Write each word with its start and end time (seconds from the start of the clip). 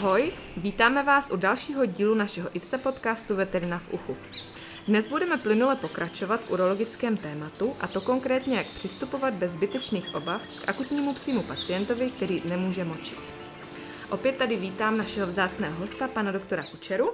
Ahoj, 0.00 0.32
vítáme 0.56 1.02
vás 1.02 1.30
u 1.30 1.36
dalšího 1.36 1.86
dílu 1.86 2.14
našeho 2.14 2.56
IVSA 2.56 2.78
podcastu 2.78 3.36
Veterina 3.36 3.78
v 3.78 3.92
uchu. 3.92 4.16
Dnes 4.88 5.08
budeme 5.08 5.36
plynule 5.38 5.76
pokračovat 5.76 6.40
v 6.40 6.50
urologickém 6.50 7.16
tématu, 7.16 7.76
a 7.80 7.88
to 7.88 8.00
konkrétně 8.00 8.56
jak 8.56 8.66
přistupovat 8.66 9.34
bez 9.34 9.52
zbytečných 9.52 10.14
obav 10.14 10.42
k 10.64 10.68
akutnímu 10.68 11.14
psímu 11.14 11.42
pacientovi, 11.42 12.10
který 12.10 12.42
nemůže 12.48 12.84
močit. 12.84 13.18
Opět 14.10 14.36
tady 14.36 14.56
vítám 14.56 14.96
našeho 14.96 15.26
vzácného 15.26 15.76
hosta, 15.76 16.08
pana 16.08 16.32
doktora 16.32 16.62
Kučeru. 16.62 17.10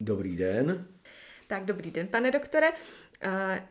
Dobrý 0.00 0.36
den. 0.36 0.86
Tak 1.46 1.64
dobrý 1.64 1.90
den, 1.90 2.08
pane 2.08 2.30
doktore. 2.30 2.72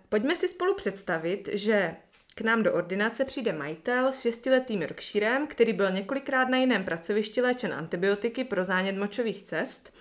Pojďme 0.10 0.36
si 0.36 0.48
spolu 0.48 0.76
představit, 0.76 1.50
že 1.54 1.96
k 2.38 2.41
nám 2.41 2.64
do 2.64 2.73
ordinace 2.73 3.26
přijde 3.26 3.54
majitel 3.54 4.12
s 4.12 4.22
šestiletým 4.22 4.82
Yorkshirem, 4.82 5.48
který 5.48 5.73
byl 5.73 5.91
několikrát 5.91 6.50
na 6.50 6.58
jiném 6.58 6.84
pracovišti 6.84 7.41
léčen 7.41 7.73
antibiotiky 7.73 8.44
pro 8.44 8.64
zánět 8.64 8.98
močových 8.98 9.44
cest 9.44 9.94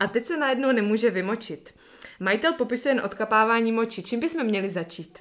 a 0.00 0.06
teď 0.06 0.24
se 0.24 0.36
najednou 0.36 0.72
nemůže 0.72 1.10
vymočit. 1.10 1.74
Majitel 2.20 2.52
popisuje 2.52 2.94
jen 2.94 3.04
odkapávání 3.04 3.72
moči. 3.72 4.02
Čím 4.02 4.20
bychom 4.20 4.44
měli 4.44 4.70
začít? 4.70 5.18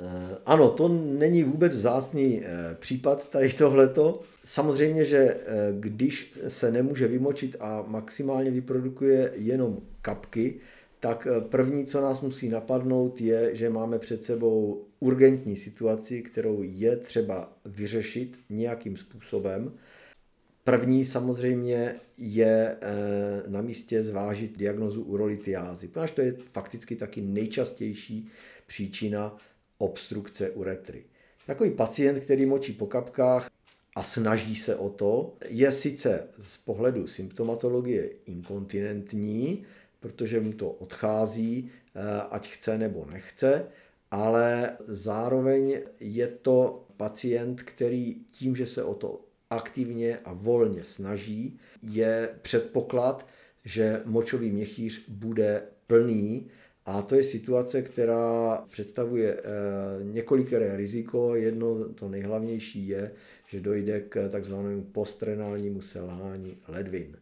Eh, 0.00 0.36
ano, 0.46 0.70
to 0.70 0.88
není 0.88 1.44
vůbec 1.44 1.76
vzácný 1.76 2.42
eh, 2.44 2.74
případ 2.74 3.30
tady 3.30 3.52
tohleto. 3.52 4.20
Samozřejmě, 4.44 5.04
že 5.04 5.18
eh, 5.18 5.38
když 5.80 6.38
se 6.48 6.70
nemůže 6.70 7.08
vymočit 7.08 7.56
a 7.60 7.84
maximálně 7.86 8.50
vyprodukuje 8.50 9.32
jenom 9.34 9.78
kapky, 10.02 10.60
tak 11.00 11.26
eh, 11.30 11.40
první, 11.40 11.86
co 11.86 12.00
nás 12.00 12.20
musí 12.20 12.48
napadnout, 12.48 13.20
je, 13.20 13.56
že 13.56 13.70
máme 13.70 13.98
před 13.98 14.24
sebou 14.24 14.84
urgentní 15.00 15.56
situaci, 15.56 16.22
kterou 16.22 16.62
je 16.62 16.96
třeba 16.96 17.52
vyřešit 17.64 18.36
nějakým 18.50 18.96
způsobem. 18.96 19.72
První 20.64 21.04
samozřejmě 21.04 21.94
je 22.18 22.76
eh, 22.80 23.42
na 23.46 23.60
místě 23.60 24.04
zvážit 24.04 24.58
diagnozu 24.58 25.02
urolitiázy, 25.02 25.88
protože 25.88 26.14
to 26.14 26.20
je 26.20 26.34
fakticky 26.52 26.96
taky 26.96 27.20
nejčastější 27.20 28.28
příčina 28.66 29.36
obstrukce 29.78 30.50
uretry. 30.50 31.04
Takový 31.46 31.70
pacient, 31.70 32.20
který 32.20 32.46
močí 32.46 32.72
po 32.72 32.86
kapkách 32.86 33.50
a 33.96 34.02
snaží 34.02 34.56
se 34.56 34.76
o 34.76 34.88
to, 34.88 35.34
je 35.48 35.72
sice 35.72 36.28
z 36.38 36.56
pohledu 36.56 37.06
symptomatologie 37.06 38.10
inkontinentní, 38.26 39.64
protože 40.06 40.40
mu 40.40 40.52
to 40.52 40.70
odchází, 40.70 41.70
eh, 41.70 42.00
ať 42.30 42.48
chce 42.48 42.78
nebo 42.78 43.06
nechce, 43.12 43.66
ale 44.10 44.76
zároveň 44.86 45.80
je 46.00 46.26
to 46.26 46.86
pacient, 46.96 47.62
který 47.62 48.16
tím, 48.30 48.56
že 48.56 48.66
se 48.66 48.84
o 48.84 48.94
to 48.94 49.20
aktivně 49.50 50.18
a 50.24 50.32
volně 50.32 50.84
snaží, 50.84 51.58
je 51.82 52.28
předpoklad, 52.42 53.26
že 53.64 54.02
močový 54.04 54.50
měchýř 54.50 55.08
bude 55.08 55.62
plný 55.86 56.46
a 56.86 57.02
to 57.02 57.14
je 57.14 57.24
situace, 57.24 57.82
která 57.82 58.64
představuje 58.68 59.34
eh, 59.34 59.42
několikeré 60.02 60.76
riziko. 60.76 61.34
Jedno, 61.34 61.88
to 61.88 62.08
nejhlavnější 62.08 62.88
je, 62.88 63.12
že 63.48 63.60
dojde 63.60 64.00
k 64.00 64.28
takzvanému 64.28 64.82
postrenálnímu 64.82 65.80
selhání 65.80 66.58
ledvin. 66.68 67.16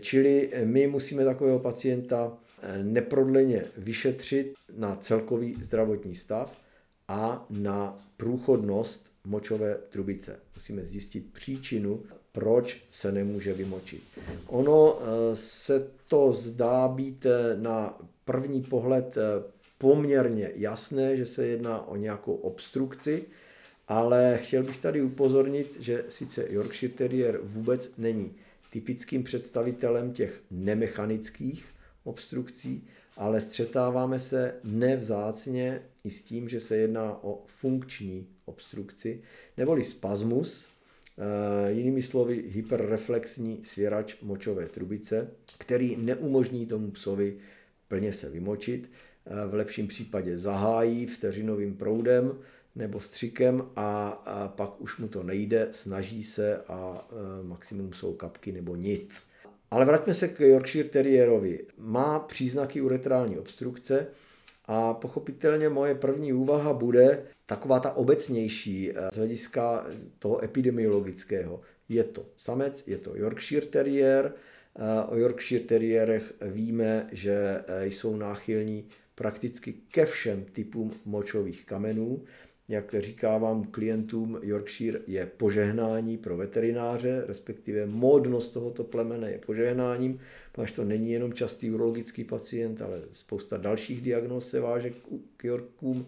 Čili 0.00 0.52
my 0.64 0.86
musíme 0.86 1.24
takového 1.24 1.58
pacienta 1.58 2.38
eh, 2.62 2.84
neprodleně 2.84 3.64
vyšetřit 3.76 4.54
na 4.76 4.96
celkový 4.96 5.56
zdravotní 5.62 6.14
stav 6.14 6.56
a 7.08 7.46
na 7.50 7.98
průchodnost 8.16 9.06
močové 9.24 9.78
trubice. 9.88 10.40
Musíme 10.54 10.84
zjistit 10.84 11.32
příčinu, 11.32 12.02
proč 12.32 12.84
se 12.90 13.12
nemůže 13.12 13.52
vymočit. 13.52 14.02
Ono 14.46 14.98
eh, 15.00 15.36
se 15.36 15.88
to 16.08 16.32
zdá 16.32 16.88
být 16.88 17.26
eh, 17.26 17.56
na 17.56 17.98
první 18.24 18.62
pohled 18.62 19.16
poměrně 19.78 20.50
jasné, 20.54 21.16
že 21.16 21.26
se 21.26 21.46
jedná 21.46 21.88
o 21.88 21.96
nějakou 21.96 22.34
obstrukci, 22.34 23.24
ale 23.88 24.38
chtěl 24.42 24.62
bych 24.62 24.78
tady 24.78 25.02
upozornit, 25.02 25.76
že 25.80 26.04
sice 26.08 26.46
Yorkshire 26.48 26.94
Terrier 26.94 27.40
vůbec 27.42 27.92
není 27.98 28.34
typickým 28.70 29.24
představitelem 29.24 30.12
těch 30.12 30.42
nemechanických 30.50 31.66
obstrukcí, 32.04 32.88
ale 33.16 33.40
střetáváme 33.40 34.18
se 34.18 34.54
nevzácně 34.64 35.82
i 36.04 36.10
s 36.10 36.24
tím, 36.24 36.48
že 36.48 36.60
se 36.60 36.76
jedná 36.76 37.24
o 37.24 37.42
funkční 37.46 38.26
obstrukci, 38.44 39.22
neboli 39.56 39.84
spasmus, 39.84 40.68
eh, 41.18 41.72
jinými 41.72 42.02
slovy 42.02 42.44
hyperreflexní 42.48 43.60
svěrač 43.64 44.16
močové 44.22 44.66
trubice, 44.66 45.30
který 45.58 45.96
neumožní 45.96 46.66
tomu 46.66 46.90
psovi 46.90 47.36
plně 47.88 48.12
se 48.12 48.30
vymočit, 48.30 48.90
eh, 49.26 49.46
v 49.46 49.54
lepším 49.54 49.88
případě 49.88 50.38
zahájí 50.38 51.06
vteřinovým 51.06 51.76
proudem, 51.76 52.38
nebo 52.76 53.00
střikem 53.00 53.66
a, 53.76 54.08
a 54.08 54.48
pak 54.48 54.80
už 54.80 54.98
mu 54.98 55.08
to 55.08 55.22
nejde, 55.22 55.68
snaží 55.70 56.24
se 56.24 56.56
a 56.68 57.08
e, 57.10 57.42
maximum 57.42 57.92
jsou 57.92 58.14
kapky 58.14 58.52
nebo 58.52 58.76
nic. 58.76 59.30
Ale 59.70 59.84
vraťme 59.84 60.14
se 60.14 60.28
k 60.28 60.40
Yorkshire 60.40 60.88
Terrierovi. 60.88 61.66
Má 61.78 62.18
příznaky 62.18 62.80
uretrální 62.80 63.38
obstrukce 63.38 64.06
a 64.66 64.94
pochopitelně 64.94 65.68
moje 65.68 65.94
první 65.94 66.32
úvaha 66.32 66.72
bude 66.72 67.22
taková 67.46 67.80
ta 67.80 67.92
obecnější 67.92 68.90
e, 68.90 68.94
z 69.12 69.16
hlediska 69.16 69.86
toho 70.18 70.44
epidemiologického. 70.44 71.60
Je 71.88 72.04
to 72.04 72.26
samec, 72.36 72.84
je 72.86 72.98
to 72.98 73.16
Yorkshire 73.16 73.66
Terrier. 73.66 74.32
E, 74.76 75.04
o 75.04 75.16
Yorkshire 75.16 75.64
Terrierech 75.64 76.34
víme, 76.40 77.08
že 77.12 77.64
e, 77.66 77.86
jsou 77.86 78.16
náchylní 78.16 78.88
prakticky 79.14 79.72
ke 79.72 80.06
všem 80.06 80.44
typům 80.52 80.92
močových 81.04 81.66
kamenů 81.66 82.22
jak 82.70 82.94
říkávám 82.98 83.64
klientům, 83.64 84.38
Yorkshire 84.42 85.00
je 85.06 85.26
požehnání 85.36 86.18
pro 86.18 86.36
veterináře, 86.36 87.24
respektive 87.26 87.86
módnost 87.86 88.48
tohoto 88.48 88.84
plemene 88.84 89.30
je 89.30 89.38
požehnáním, 89.38 90.20
protože 90.52 90.74
to 90.74 90.84
není 90.84 91.12
jenom 91.12 91.32
častý 91.32 91.70
urologický 91.70 92.24
pacient, 92.24 92.82
ale 92.82 93.02
spousta 93.12 93.56
dalších 93.56 94.00
diagnóz 94.00 94.50
se 94.50 94.60
váže 94.60 94.90
k 95.36 95.44
Yorkům. 95.44 96.06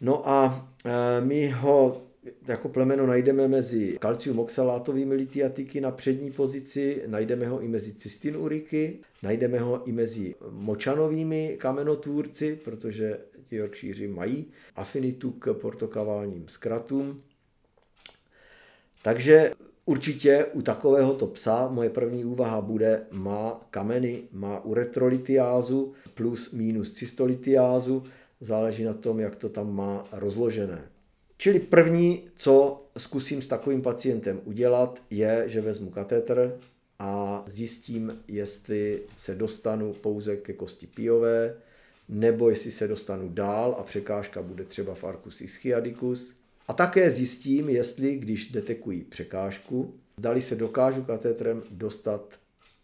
No 0.00 0.28
a 0.28 0.68
e, 0.84 1.20
my 1.20 1.48
ho 1.48 2.07
jako 2.48 2.68
plemeno 2.68 3.06
najdeme 3.06 3.48
mezi 3.48 3.98
kalcium 4.00 4.38
oxalátovými 4.38 5.14
litiatiky 5.14 5.80
na 5.80 5.90
přední 5.90 6.30
pozici, 6.30 7.02
najdeme 7.06 7.46
ho 7.46 7.60
i 7.60 7.68
mezi 7.68 7.94
cystinuriky, 7.94 8.98
najdeme 9.22 9.58
ho 9.58 9.88
i 9.88 9.92
mezi 9.92 10.34
močanovými 10.50 11.56
kamenotvůrci, 11.60 12.58
protože 12.64 13.18
ti 13.44 13.56
Yorkshire 13.56 14.08
mají 14.08 14.46
afinitu 14.76 15.30
k 15.30 15.54
portokaválním 15.54 16.48
zkratům. 16.48 17.20
Takže 19.02 19.52
určitě 19.84 20.44
u 20.52 20.62
takovéhoto 20.62 21.26
psa 21.26 21.68
moje 21.68 21.90
první 21.90 22.24
úvaha 22.24 22.60
bude, 22.60 23.06
má 23.10 23.60
kameny, 23.70 24.22
má 24.32 24.64
uretrolitiázu 24.64 25.92
plus 26.14 26.50
minus 26.52 26.92
cystolitiázu, 26.92 28.04
záleží 28.40 28.84
na 28.84 28.94
tom, 28.94 29.20
jak 29.20 29.36
to 29.36 29.48
tam 29.48 29.76
má 29.76 30.08
rozložené. 30.12 30.97
Čili 31.38 31.60
první, 31.60 32.22
co 32.36 32.84
zkusím 32.96 33.42
s 33.42 33.46
takovým 33.46 33.82
pacientem 33.82 34.40
udělat, 34.44 35.02
je, 35.10 35.44
že 35.46 35.60
vezmu 35.60 35.90
katetr 35.90 36.58
a 36.98 37.44
zjistím, 37.46 38.22
jestli 38.28 39.02
se 39.16 39.34
dostanu 39.34 39.92
pouze 39.92 40.36
ke 40.36 40.52
kosti 40.52 40.86
pijové, 40.86 41.54
nebo 42.08 42.50
jestli 42.50 42.70
se 42.70 42.88
dostanu 42.88 43.28
dál 43.28 43.76
a 43.78 43.82
překážka 43.82 44.42
bude 44.42 44.64
třeba 44.64 44.94
v 44.94 45.04
arcus 45.04 45.40
ischiadicus. 45.40 46.34
A 46.68 46.72
také 46.72 47.10
zjistím, 47.10 47.68
jestli, 47.68 48.16
když 48.16 48.50
detekuji 48.50 49.04
překážku, 49.04 49.94
zdali 50.16 50.42
se 50.42 50.56
dokážu 50.56 51.02
katetrem 51.02 51.62
dostat 51.70 52.38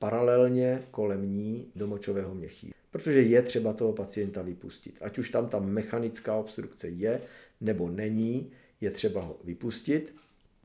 paralelně 0.04 0.82
kolem 0.90 1.36
ní 1.36 1.66
do 1.76 1.86
močového 1.86 2.34
měchýře. 2.34 2.74
Protože 2.90 3.22
je 3.22 3.42
třeba 3.42 3.72
toho 3.72 3.92
pacienta 3.92 4.42
vypustit. 4.42 4.94
Ať 5.00 5.18
už 5.18 5.30
tam 5.30 5.48
ta 5.48 5.60
mechanická 5.60 6.36
obstrukce 6.36 6.88
je 6.88 7.20
nebo 7.60 7.88
není, 7.88 8.50
je 8.80 8.90
třeba 8.90 9.20
ho 9.20 9.36
vypustit. 9.44 10.14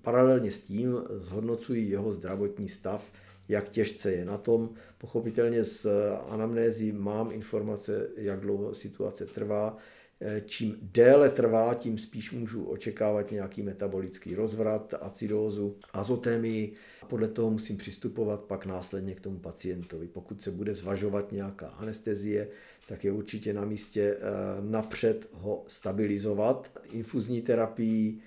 Paralelně 0.01 0.51
s 0.51 0.63
tím 0.63 0.97
zhodnocuji 1.09 1.89
jeho 1.89 2.13
zdravotní 2.13 2.69
stav, 2.69 3.11
jak 3.49 3.69
těžce 3.69 4.11
je 4.11 4.25
na 4.25 4.37
tom. 4.37 4.69
Pochopitelně 4.97 5.63
z 5.63 5.87
anamnézí 6.29 6.91
mám 6.91 7.31
informace, 7.31 8.07
jak 8.17 8.39
dlouho 8.39 8.75
situace 8.75 9.25
trvá. 9.25 9.77
Čím 10.45 10.77
déle 10.81 11.29
trvá, 11.29 11.73
tím 11.73 11.97
spíš 11.97 12.31
můžu 12.31 12.63
očekávat 12.63 13.31
nějaký 13.31 13.63
metabolický 13.63 14.35
rozvrat, 14.35 14.93
acidózu, 15.01 15.75
azotémii. 15.93 16.73
Podle 17.07 17.27
toho 17.27 17.51
musím 17.51 17.77
přistupovat 17.77 18.39
pak 18.39 18.65
následně 18.65 19.15
k 19.15 19.21
tomu 19.21 19.39
pacientovi. 19.39 20.07
Pokud 20.07 20.43
se 20.43 20.51
bude 20.51 20.73
zvažovat 20.73 21.31
nějaká 21.31 21.67
anestezie, 21.67 22.47
tak 22.87 23.03
je 23.03 23.11
určitě 23.11 23.53
na 23.53 23.65
místě 23.65 24.01
eh, 24.01 24.21
napřed 24.61 25.29
ho 25.33 25.63
stabilizovat 25.67 26.79
infuzní 26.91 27.41
terapií, 27.41 28.21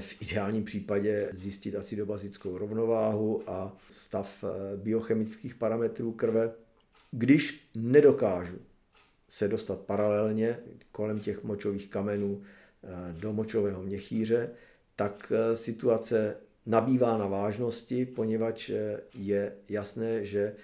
v 0.00 0.22
ideálním 0.22 0.64
případě 0.64 1.28
zjistit 1.32 1.76
acidobazickou 1.76 2.58
rovnováhu 2.58 3.42
a 3.46 3.76
stav 3.90 4.44
biochemických 4.76 5.54
parametrů 5.54 6.12
krve. 6.12 6.52
Když 7.10 7.70
nedokážu 7.74 8.58
se 9.28 9.48
dostat 9.48 9.80
paralelně 9.80 10.58
kolem 10.92 11.20
těch 11.20 11.44
močových 11.44 11.90
kamenů 11.90 12.42
do 13.20 13.32
močového 13.32 13.82
měchýře, 13.82 14.50
tak 14.96 15.32
situace 15.54 16.36
nabývá 16.66 17.18
na 17.18 17.26
vážnosti, 17.26 18.06
poněvadž 18.06 18.70
je 19.14 19.52
jasné, 19.68 20.24
že 20.24 20.54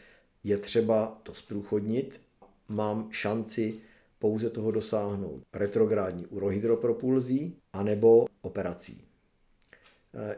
je 0.45 0.59
třeba 0.59 1.21
to 1.23 1.35
zprůchodnit. 1.35 2.21
Mám 2.69 3.09
šanci 3.11 3.81
pouze 4.19 4.51
toho 4.51 4.71
dosáhnout 4.71 5.43
retrográdní 5.53 6.27
urohydropropulzí 6.27 7.57
anebo 7.73 8.27
operací. 8.43 9.01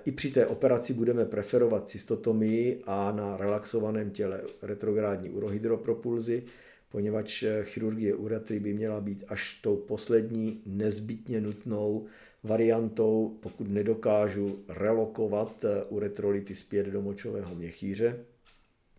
I 0.05 0.13
při 0.13 0.31
té 0.31 0.47
operaci 0.47 0.95
budeme 0.95 1.25
preferovat 1.25 1.89
cystotomii 1.89 2.83
a 2.87 3.13
na 3.13 3.37
relaxovaném 3.37 4.11
těle 4.11 4.41
retrográdní 4.63 5.31
urohydropropulzi, 5.31 6.43
poněvadž 6.91 7.45
chirurgie 7.63 8.15
uretry 8.15 8.61
by 8.61 8.75
měla 8.75 9.01
být 9.01 9.25
až 9.29 9.61
tou 9.63 9.77
poslední 9.77 10.61
nezbytně 10.67 11.41
nutnou 11.41 12.07
variantou, 12.45 13.37
pokud 13.41 13.69
nedokážu 13.69 14.59
relokovat 14.69 15.65
uretrolity 15.89 16.55
zpět 16.55 16.87
do 16.87 17.03
močového 17.03 17.55
měchýře. 17.55 18.19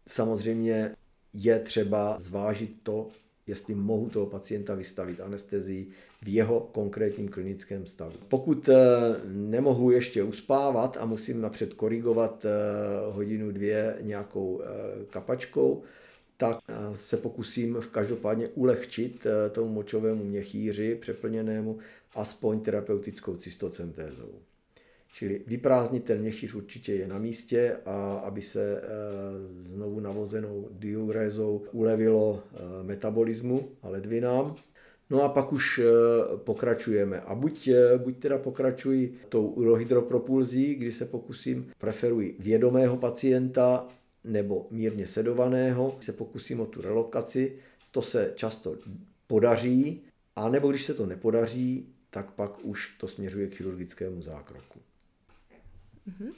Samozřejmě 0.08 0.96
je 1.34 1.60
třeba 1.60 2.18
zvážit 2.20 2.72
to, 2.84 3.08
jestli 3.48 3.76
mohu 3.76 4.10
toho 4.10 4.26
pacienta 4.26 4.76
vystavit 4.76 5.22
anestezii 5.22 5.88
v 6.22 6.28
jeho 6.34 6.60
konkrétním 6.60 7.28
klinickém 7.28 7.86
stavu. 7.86 8.14
Pokud 8.28 8.70
eh, 8.70 8.76
nemohu 9.26 9.92
ještě 9.92 10.24
uspávat 10.24 10.98
a 11.00 11.06
musím 11.06 11.42
napřed 11.42 11.74
korigovat 11.74 12.46
eh, 12.46 12.50
hodinu, 13.12 13.52
dvě 13.52 13.98
nějakou 14.02 14.62
eh, 14.62 14.68
kapačkou, 15.10 15.84
tak 16.38 16.58
se 16.96 17.18
pokusím 17.18 17.76
v 17.76 17.88
každopádně 17.88 18.48
ulehčit 18.48 19.28
tomu 19.52 19.74
močovému 19.74 20.24
měchýři 20.24 20.96
přeplněnému 20.96 21.78
aspoň 22.16 22.60
terapeutickou 22.60 23.36
cystocentézou. 23.36 24.30
Čili 25.14 25.42
vyprázdnit 25.48 26.04
ten 26.04 26.22
měchýř 26.22 26.54
určitě 26.54 26.94
je 26.94 27.08
na 27.08 27.18
místě 27.18 27.78
a 27.86 28.14
aby 28.14 28.42
se 28.42 28.82
znovu 29.60 30.00
navozenou 30.00 30.70
diurézou 30.72 31.64
ulevilo 31.72 32.44
metabolismu 32.84 33.70
a 33.82 33.90
ledvinám. 33.90 34.56
No 35.10 35.24
a 35.24 35.30
pak 35.30 35.54
už 35.54 35.82
pokračujeme. 36.36 37.22
A 37.22 37.36
buď, 37.36 37.70
buď 37.98 38.20
teda 38.20 38.38
pokračuji 38.38 39.14
tou 39.30 39.48
urohydropropulzí, 39.48 40.76
kdy 40.76 40.92
se 40.92 41.06
pokusím, 41.06 41.72
preferuji 41.78 42.36
vědomého 42.40 42.98
pacienta 42.98 43.88
nebo 44.28 44.68
mírně 44.72 45.08
sedovaného, 45.08 45.98
se 46.00 46.14
pokusím 46.14 46.60
o 46.60 46.66
tu 46.66 46.82
relokaci, 46.82 47.60
to 47.92 48.02
se 48.02 48.34
často 48.36 48.76
podaří, 49.28 50.02
a 50.36 50.50
nebo 50.50 50.72
když 50.72 50.86
se 50.86 50.94
to 50.94 51.06
nepodaří, 51.06 51.88
tak 52.10 52.32
pak 52.32 52.66
už 52.66 52.96
to 52.98 53.08
směřuje 53.08 53.48
k 53.48 53.56
chirurgickému 53.56 54.22
zákroku. 54.22 54.80
Uh-huh. 56.10 56.34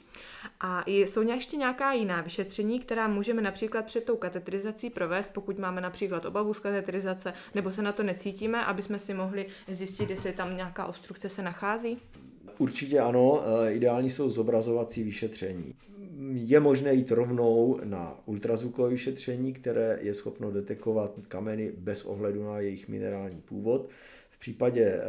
A 0.60 0.84
jsou 0.86 1.22
ještě 1.22 1.56
nějaká 1.56 1.92
jiná 1.92 2.20
vyšetření, 2.20 2.80
která 2.80 3.08
můžeme 3.08 3.42
například 3.42 3.84
před 3.84 4.04
tou 4.04 4.16
katetrizací 4.16 4.90
provést, 4.90 5.30
pokud 5.32 5.58
máme 5.58 5.80
například 5.80 6.24
obavu 6.24 6.54
z 6.54 6.58
katetrizace, 6.58 7.32
nebo 7.54 7.72
se 7.72 7.82
na 7.82 7.92
to 7.92 8.02
necítíme, 8.02 8.64
aby 8.64 8.82
jsme 8.82 8.98
si 8.98 9.14
mohli 9.14 9.46
zjistit, 9.68 10.10
jestli 10.10 10.32
tam 10.32 10.56
nějaká 10.56 10.86
obstrukce 10.86 11.28
se 11.28 11.42
nachází? 11.42 11.98
Určitě 12.58 13.00
ano, 13.00 13.42
eh, 13.64 13.72
ideální 13.72 14.10
jsou 14.10 14.30
zobrazovací 14.30 15.02
vyšetření. 15.02 15.74
Je 16.32 16.60
možné 16.60 16.94
jít 16.94 17.10
rovnou 17.10 17.80
na 17.84 18.20
ultrazvukové 18.26 18.88
vyšetření, 18.88 19.52
které 19.52 19.98
je 20.02 20.14
schopno 20.14 20.50
detekovat 20.50 21.20
kameny 21.28 21.72
bez 21.78 22.04
ohledu 22.04 22.44
na 22.44 22.60
jejich 22.60 22.88
minerální 22.88 23.40
původ 23.40 23.90
případě 24.40 24.84
eh, 24.84 25.00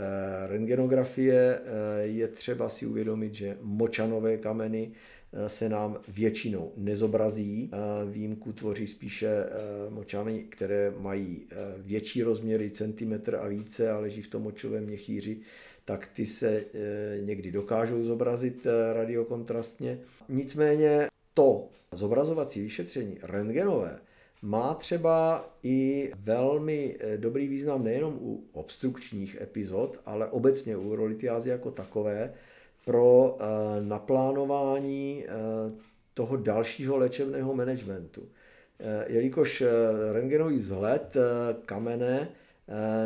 rengenografie 0.48 1.60
eh, 1.60 2.02
je 2.02 2.28
třeba 2.28 2.70
si 2.70 2.86
uvědomit, 2.86 3.34
že 3.34 3.58
močanové 3.62 4.38
kameny 4.38 4.92
eh, 5.34 5.50
se 5.50 5.70
nám 5.70 5.98
většinou 6.08 6.72
nezobrazí. 6.78 7.72
Výjimku 8.12 8.54
tvoří 8.54 8.88
spíše 8.88 9.30
močany, 9.90 10.44
které 10.50 10.94
mají 11.00 11.46
větší 11.78 12.24
rozměry, 12.24 12.72
centimetr 12.72 13.36
a 13.36 13.48
více 13.48 13.92
a 13.92 14.00
leží 14.00 14.22
v 14.22 14.28
tom 14.28 14.44
močovém 14.44 14.84
měchýři, 14.84 15.38
tak 15.86 16.10
ty 16.14 16.26
se 16.26 16.66
někdy 17.22 17.52
dokážou 17.52 18.04
zobrazit 18.04 18.68
radiokontrastně. 18.94 20.00
Nicméně 20.30 21.08
to 21.34 21.68
zobrazovací 21.92 22.62
vyšetření 22.62 23.18
rentgenové 23.24 24.00
má 24.42 24.74
třeba 24.74 25.50
i 25.64 26.12
velmi 26.24 26.98
eh, 27.00 27.18
dobrý 27.18 27.48
význam 27.48 27.84
nejenom 27.84 28.18
u 28.22 28.44
obstrukčních 28.52 29.42
epizod, 29.42 30.00
ale 30.06 30.28
obecně 30.28 30.78
u 30.78 30.90
urolitiázy 30.90 31.50
jako 31.50 31.72
takové 31.72 32.34
pro 32.86 33.38
eh, 33.40 33.46
naplánování 33.82 35.26
eh, 35.28 35.32
toho 36.14 36.38
dalšího 36.38 36.98
léčebného 36.98 37.56
managementu. 37.56 38.30
Jelikož 39.08 39.64
rengenový 40.14 40.58
vzhled 40.58 41.18
kamene 41.66 42.30
Eh, 42.32 42.41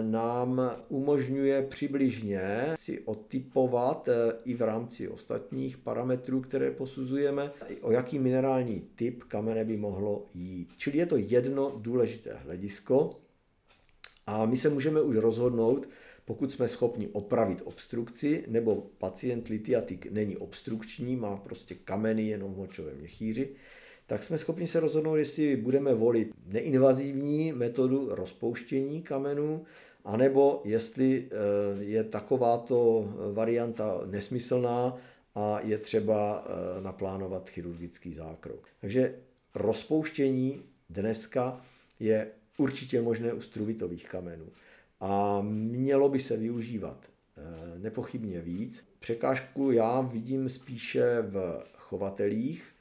nám 0.02 0.62
umožňuje 0.90 1.62
přibližně 1.62 2.74
si 2.76 3.00
odtypovat 3.00 4.08
eh, 4.08 4.34
i 4.46 4.54
v 4.54 4.62
rámci 4.62 5.08
ostatních 5.08 5.78
parametrů, 5.78 6.42
které 6.42 6.72
posuzujeme, 6.72 7.52
o 7.82 7.92
jaký 7.92 8.20
minerální 8.20 8.84
typ 8.96 9.24
kamene 9.24 9.66
by 9.66 9.78
mohlo 9.78 10.26
jít. 10.34 10.70
Čili 10.78 10.98
je 10.98 11.06
to 11.06 11.18
jedno 11.18 11.74
důležité 11.78 12.38
hledisko 12.44 13.20
a 14.28 14.46
my 14.46 14.58
se 14.58 14.70
můžeme 14.70 15.02
už 15.02 15.16
rozhodnout, 15.16 15.90
pokud 16.26 16.52
jsme 16.52 16.68
schopni 16.68 17.08
opravit 17.08 17.62
obstrukci, 17.66 18.44
nebo 18.48 18.88
pacient 18.98 19.48
litiatik 19.48 20.12
není 20.12 20.38
obstrukční, 20.38 21.16
má 21.16 21.38
prostě 21.38 21.76
kameny 21.76 22.28
jenom 22.28 22.54
v 22.54 22.58
močovém 22.58 22.98
měchýři, 22.98 23.50
tak 24.08 24.24
jsme 24.24 24.38
schopni 24.38 24.68
se 24.68 24.80
rozhodnout, 24.80 25.16
jestli 25.16 25.56
budeme 25.56 25.94
volit 25.94 26.34
neinvazivní 26.48 27.52
metodu 27.52 28.08
rozpouštění 28.12 29.02
kamenů, 29.02 29.66
anebo 30.06 30.62
jestli 30.64 31.30
eh, 31.32 31.84
je 31.84 32.04
takováto 32.04 33.10
varianta 33.34 34.02
nesmyslná 34.06 34.98
a 35.36 35.60
je 35.64 35.78
třeba 35.78 36.46
eh, 36.48 36.82
naplánovat 36.82 37.50
chirurgický 37.50 38.14
zákrok. 38.14 38.68
Takže 38.82 39.16
rozpouštění 39.56 40.64
dneska 40.90 41.62
je 42.00 42.28
určitě 42.58 43.02
možné 43.02 43.34
u 43.34 43.42
struvitových 43.42 44.10
kamenů 44.10 44.46
a 45.00 45.42
mělo 45.42 46.10
by 46.10 46.20
se 46.20 46.38
využívat 46.38 46.98
eh, 47.06 47.80
nepochybně 47.80 48.42
víc. 48.42 48.88
Překážku 49.00 49.72
já 49.72 50.02
vidím 50.02 50.50
spíše 50.50 51.22
v 51.22 51.64
chovatelích, 51.78 52.75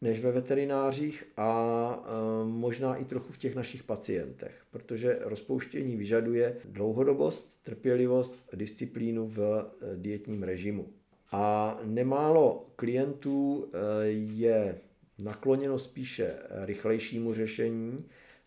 než 0.00 0.20
ve 0.20 0.32
veterinářích 0.32 1.24
a 1.36 2.08
možná 2.44 2.96
i 2.96 3.04
trochu 3.04 3.32
v 3.32 3.38
těch 3.38 3.54
našich 3.54 3.82
pacientech, 3.82 4.62
protože 4.70 5.18
rozpouštění 5.20 5.96
vyžaduje 5.96 6.56
dlouhodobost, 6.64 7.54
trpělivost, 7.64 8.38
disciplínu 8.54 9.28
v 9.28 9.40
e, 9.40 9.96
dietním 9.96 10.42
režimu. 10.42 10.88
A 11.32 11.78
nemálo 11.84 12.66
klientů 12.76 13.66
e, 13.72 14.06
je 14.08 14.78
nakloněno 15.18 15.78
spíše 15.78 16.34
rychlejšímu 16.50 17.34
řešení, 17.34 17.96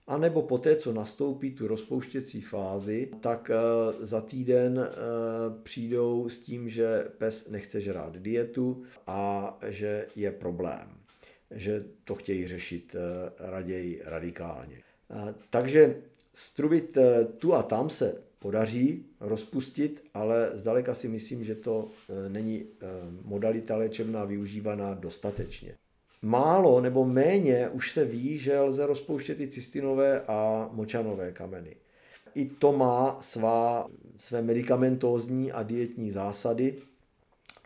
anebo 0.07 0.41
poté, 0.41 0.75
co 0.75 0.93
nastoupí 0.93 1.51
tu 1.51 1.67
rozpouštěcí 1.67 2.41
fázi, 2.41 3.09
tak 3.21 3.49
e, 3.49 3.55
za 4.05 4.21
týden 4.21 4.89
přijdou 5.63 6.29
s 6.29 6.39
tím, 6.39 6.69
že 6.69 7.07
pes 7.17 7.49
nechce 7.49 7.81
žrát 7.81 8.17
dietu 8.17 8.83
a 9.07 9.57
že 9.67 10.07
je 10.15 10.31
problém 10.31 10.96
že 11.51 11.85
to 12.03 12.15
chtějí 12.15 12.47
řešit 12.47 12.95
eh, 12.95 13.49
raději 13.51 14.01
radikálně. 14.05 14.77
Eh, 15.11 15.33
takže 15.49 15.95
struvit 16.33 16.97
eh, 16.97 17.25
tu 17.25 17.53
a 17.53 17.63
tam 17.63 17.89
se 17.89 18.21
podaří 18.39 19.05
rozpustit, 19.19 20.03
ale 20.13 20.51
zdaleka 20.53 20.95
si 20.95 21.07
myslím, 21.07 21.43
že 21.43 21.55
to 21.55 21.89
není 22.27 22.65
modalita 23.21 23.77
léčebná 23.77 24.25
využívaná 24.25 24.93
dostatečně. 24.93 25.75
Málo 26.21 26.81
nebo 26.81 27.05
méně 27.05 27.69
už 27.69 27.91
se 27.91 28.05
ví, 28.05 28.37
že 28.37 28.59
lze 28.59 28.85
rozpouštět 28.85 29.39
i 29.39 29.47
cystinové 29.47 30.21
a 30.21 30.69
močanové 30.71 31.31
kameny. 31.31 31.75
I 32.35 32.45
to 32.45 32.71
má 32.71 33.17
svá, 33.21 33.87
své 34.17 34.41
medicamentózní 34.41 35.51
a 35.51 35.63
dietní 35.63 36.11
zásady, 36.11 36.75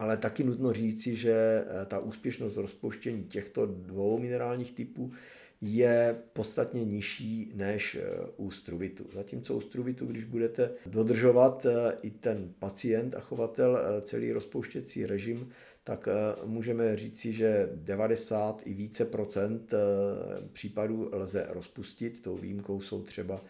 ale 0.02 0.18
taky 0.18 0.44
nutno 0.44 0.74
říci, 0.74 1.16
že 1.16 1.34
eh, 1.34 1.86
ta 1.86 2.00
úspěšnost 2.00 2.58
rozpouštění 2.58 3.24
těchto 3.24 3.66
dvou 3.66 4.20
minerálních 4.20 4.72
typů 4.72 5.12
je 5.62 6.16
podstatně 6.34 6.86
nižší 6.86 7.52
než 7.56 7.96
eh, 7.96 8.02
u 8.38 8.52
struvitu. 8.52 9.06
Zatímco 9.14 9.56
u 9.56 9.62
struvitu, 9.62 10.06
když 10.06 10.24
budete 10.24 10.72
dodržovat 10.86 11.66
eh, 11.66 11.98
i 12.02 12.10
ten 12.10 12.54
pacient 12.60 13.16
a 13.16 13.20
chovatel 13.20 13.80
celý 14.02 14.32
rozpouštěcí 14.32 15.06
režim, 15.06 15.50
tak 15.84 16.08
můžeme 16.46 16.98
říci, 16.98 17.34
že 17.34 17.70
90 17.76 18.62
i 18.66 18.74
více 18.74 19.06
procent 19.06 19.74
případů 20.54 21.10
lze 21.14 21.46
rozpustit. 21.50 22.22
Tou 22.22 22.38
výjimkou 22.38 22.82
jsou 22.82 23.02
třeba 23.02 23.42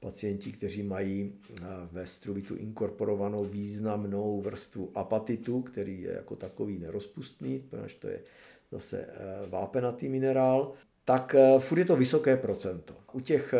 pacienti, 0.00 0.52
kteří 0.52 0.82
mají 0.82 1.32
ve 1.92 2.06
struvitu 2.06 2.56
inkorporovanou 2.56 3.44
významnou 3.44 4.40
vrstvu 4.40 4.90
apatitu, 4.94 5.62
který 5.62 6.02
je 6.02 6.12
jako 6.12 6.36
takový 6.36 6.78
nerozpustný, 6.78 7.58
protože 7.58 7.96
to 7.96 8.08
je 8.08 8.20
zase 8.70 9.08
vápenatý 9.48 10.08
minerál 10.08 10.72
tak 11.08 11.34
eh, 11.34 11.58
furt 11.58 11.78
je 11.78 11.84
to 11.84 11.96
vysoké 11.96 12.36
procento. 12.36 12.94
U 13.12 13.20
těch 13.20 13.54
eh, 13.54 13.58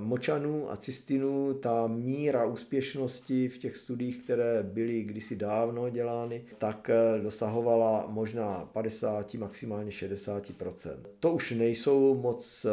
močanů 0.00 0.72
a 0.72 0.76
cystinů 0.76 1.54
ta 1.54 1.86
míra 1.86 2.46
úspěšnosti 2.46 3.48
v 3.48 3.58
těch 3.58 3.76
studiích, 3.76 4.22
které 4.24 4.62
byly 4.62 5.02
kdysi 5.02 5.36
dávno 5.36 5.90
dělány, 5.90 6.44
tak 6.58 6.90
eh, 6.90 7.22
dosahovala 7.22 8.06
možná 8.08 8.68
50, 8.72 9.34
maximálně 9.34 9.90
60% 9.90 10.96
To 11.20 11.32
už 11.32 11.50
nejsou 11.50 12.20
moc 12.20 12.66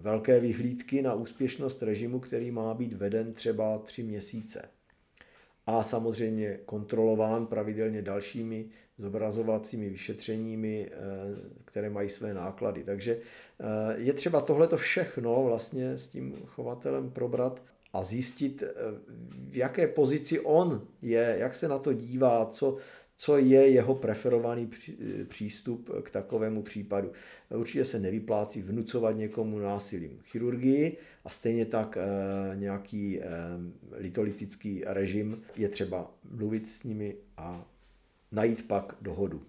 velké 0.00 0.40
vyhlídky 0.40 1.02
na 1.02 1.14
úspěšnost 1.14 1.82
režimu, 1.82 2.20
který 2.20 2.50
má 2.50 2.74
být 2.74 2.92
veden 2.92 3.32
třeba 3.32 3.78
3 3.78 4.02
měsíce 4.02 4.62
a 5.70 5.82
samozřejmě 5.82 6.58
kontrolován 6.66 7.46
pravidelně 7.46 8.02
dalšími 8.02 8.66
zobrazovacími 8.98 9.88
vyšetřeními, 9.88 10.90
eh, 10.90 10.96
které 11.64 11.90
mají 11.90 12.08
své 12.08 12.34
náklady. 12.34 12.84
Takže 12.84 13.16
eh, 13.16 13.64
je 13.96 14.12
třeba 14.12 14.40
tohleto 14.40 14.76
všechno 14.76 15.44
vlastně 15.44 15.90
s 15.90 16.06
tím 16.06 16.36
chovatelem 16.46 17.10
probrat 17.10 17.62
a 17.92 18.04
zjistit, 18.04 18.62
eh, 18.62 18.66
v 19.50 19.56
jaké 19.56 19.88
pozici 19.88 20.40
on 20.40 20.82
je, 21.02 21.36
jak 21.38 21.54
se 21.54 21.68
na 21.68 21.78
to 21.78 21.92
dívá, 21.92 22.48
co, 22.52 22.76
co 23.22 23.38
je 23.38 23.68
jeho 23.68 23.94
preferovaný 23.94 24.70
přístup 25.28 25.90
k 26.02 26.10
takovému 26.10 26.62
případu. 26.62 27.12
Určitě 27.56 27.84
se 27.84 27.98
nevyplácí 27.98 28.62
vnucovat 28.62 29.16
někomu 29.16 29.58
násilím 29.58 30.18
chirurgii 30.24 30.96
a 31.24 31.30
stejně 31.30 31.66
tak 31.66 31.98
nějaký 32.54 33.20
litolytický 33.92 34.82
režim 34.86 35.42
je 35.56 35.68
třeba 35.68 36.10
mluvit 36.30 36.68
s 36.68 36.84
nimi 36.84 37.16
a 37.36 37.66
najít 38.32 38.68
pak 38.68 38.96
dohodu. 39.00 39.42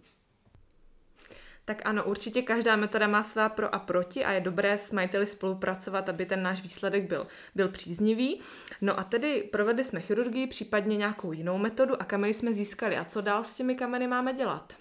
Tak 1.66 1.82
ano, 1.86 2.04
určitě 2.04 2.42
každá 2.42 2.76
metoda 2.76 3.08
má 3.08 3.24
svá 3.24 3.50
pro 3.50 3.76
a 3.76 3.80
proti 3.80 4.26
a 4.26 4.32
je 4.32 4.42
dobré 4.42 4.78
s 4.78 4.92
majiteli 4.92 5.28
spolupracovat, 5.28 6.10
aby 6.10 6.26
ten 6.26 6.44
náš 6.44 6.64
výsledek 6.64 7.04
byl, 7.04 7.28
byl 7.56 7.70
příznivý. 7.70 8.42
No 8.82 9.00
a 9.00 9.04
tedy 9.04 9.50
provedli 9.52 9.84
jsme 9.84 10.02
chirurgii, 10.02 10.48
případně 10.48 10.98
nějakou 10.98 11.32
jinou 11.32 11.58
metodu 11.58 12.02
a 12.02 12.06
kameny 12.06 12.34
jsme 12.34 12.54
získali. 12.54 12.98
A 12.98 13.06
co 13.06 13.22
dál 13.22 13.44
s 13.44 13.56
těmi 13.56 13.76
kameny 13.76 14.08
máme 14.08 14.34
dělat? 14.34 14.74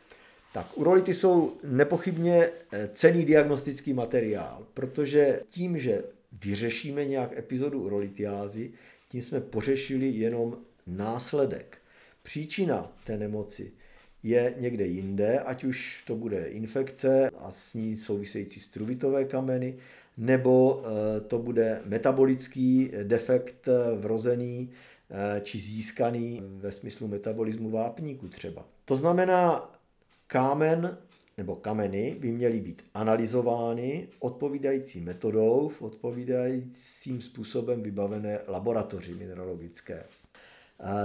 Tak 0.52 0.78
urolity 0.78 1.14
jsou 1.14 1.56
nepochybně 1.64 2.50
eh, 2.72 2.88
cený 2.88 3.24
diagnostický 3.24 3.92
materiál, 3.92 4.66
protože 4.74 5.40
tím, 5.48 5.78
že 5.78 6.02
vyřešíme 6.32 7.04
nějak 7.04 7.38
epizodu 7.38 7.82
urolitiázy, 7.82 8.72
tím 9.08 9.22
jsme 9.22 9.40
pořešili 9.40 10.06
jenom 10.06 10.56
následek. 10.86 11.78
Příčina 12.22 12.92
té 13.04 13.18
nemoci 13.18 13.72
je 14.22 14.54
někde 14.58 14.86
jinde, 14.86 15.40
ať 15.40 15.64
už 15.64 16.04
to 16.06 16.16
bude 16.16 16.44
infekce 16.44 17.30
a 17.38 17.50
s 17.50 17.74
ní 17.74 17.96
související 17.96 18.60
struvitové 18.60 19.24
kameny, 19.24 19.76
nebo 20.16 20.82
eh, 20.84 21.20
to 21.20 21.38
bude 21.38 21.82
metabolický 21.84 22.92
defekt 23.02 23.68
eh, 23.68 23.96
vrozený 23.96 24.70
eh, 25.10 25.40
či 25.40 25.58
získaný 25.58 26.42
ve 26.44 26.72
smyslu 26.72 27.08
metabolismu 27.08 27.70
vápníku 27.70 28.28
třeba. 28.28 28.64
To 28.84 28.96
znamená, 28.96 29.70
kámen 30.26 30.98
nebo 31.38 31.56
kameny 31.56 32.16
by 32.20 32.32
měly 32.32 32.60
být 32.60 32.82
analyzovány 32.94 34.08
odpovídající 34.18 35.00
metodou 35.00 35.68
v 35.68 35.82
odpovídajícím 35.82 37.20
způsobem 37.20 37.82
vybavené 37.82 38.38
laboratoři 38.48 39.14
mineralogické. 39.14 40.04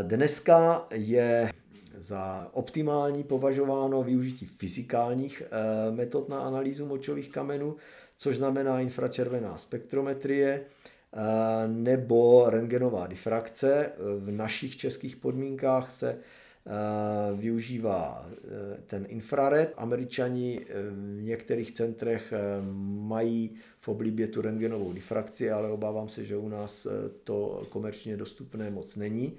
Dneska 0.03 0.88
je 0.93 1.51
za 1.98 2.50
optimální 2.54 3.24
považováno 3.24 4.04
využití 4.04 4.46
fyzikálních 4.46 5.44
eh, 5.46 5.92
metod 5.92 6.30
na 6.30 6.40
analýzu 6.40 6.86
močových 6.86 7.30
kamenů, 7.30 7.75
což 8.18 8.38
znamená 8.38 8.80
infračervená 8.80 9.58
spektrometrie 9.58 10.62
eh, 10.62 11.68
nebo 11.68 12.50
rengenová 12.50 13.08
difrakce. 13.08 13.92
V 14.20 14.32
našich 14.32 14.78
českých 14.78 15.16
podmínkách 15.16 15.92
se 15.92 16.10
eh, 16.12 17.36
využívá 17.36 18.30
ten 18.88 19.06
infrared. 19.10 19.74
Američani 19.78 20.66
v 21.18 21.22
některých 21.22 21.72
centrech 21.72 22.34
mají 23.00 23.56
v 23.80 23.88
oblibě 23.88 24.28
tu 24.28 24.42
rengenovou 24.42 24.94
difrakci, 24.94 25.52
ale 25.52 25.72
obávám 25.72 26.10
se, 26.10 26.25
že 26.25 26.38
u 26.38 26.50
nás 26.50 26.88
to 27.24 27.68
komerčně 27.70 28.18
dostupné 28.18 28.70
moc 28.70 28.96
není. 28.96 29.38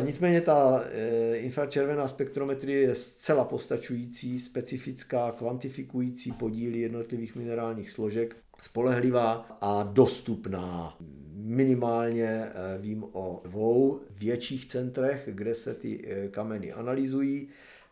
Nicméně 0.00 0.40
ta 0.40 0.84
e, 0.92 1.36
infračervená 1.36 2.08
spektrometrie 2.08 2.80
je 2.80 2.94
zcela 2.94 3.44
postačující, 3.44 4.38
specifická, 4.40 5.32
kvantifikující 5.32 6.32
podíly 6.32 6.78
jednotlivých 6.78 7.36
minerálních 7.36 7.90
složek, 7.90 8.36
spolehlivá 8.62 9.58
a 9.60 9.82
dostupná. 9.82 10.96
Minimálně 11.34 12.26
e, 12.26 12.52
vím 12.78 13.04
o 13.12 13.42
dvou 13.44 14.00
větších 14.10 14.66
centrech, 14.66 15.28
kde 15.32 15.54
se 15.54 15.74
ty 15.74 16.04
e, 16.06 16.28
kameny 16.28 16.72
analyzují. 16.72 17.48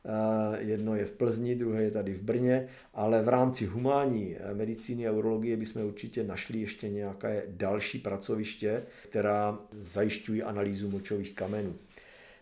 Eh, 0.07 0.63
jedno 0.63 0.97
je 0.97 1.05
v 1.05 1.13
Plzni, 1.13 1.55
druhé 1.55 1.83
je 1.83 1.91
tady 1.91 2.15
v 2.15 2.23
Brně, 2.23 2.69
ale 2.95 3.23
v 3.23 3.29
rámci 3.29 3.67
humánní 3.67 4.37
eh, 4.37 4.55
medicíny 4.55 5.09
a 5.09 5.13
urologie 5.13 5.57
bychom 5.57 5.83
určitě 5.83 6.25
našli 6.25 6.59
ještě 6.59 6.89
nějaké 6.89 7.43
další 7.49 7.99
pracoviště, 7.99 8.83
která 9.09 9.59
zajišťují 9.73 10.43
analýzu 10.43 10.91
močových 10.91 11.35
kamenů. 11.35 11.75